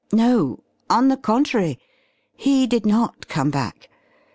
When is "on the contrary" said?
0.89-1.77